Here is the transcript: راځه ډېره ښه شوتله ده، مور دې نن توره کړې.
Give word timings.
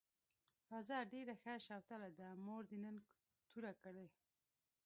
راځه 0.71 0.97
ډېره 1.13 1.33
ښه 1.41 1.53
شوتله 1.67 2.09
ده، 2.19 2.29
مور 2.45 2.63
دې 2.69 2.77
نن 2.83 2.95
توره 3.51 3.73
کړې. 3.83 4.07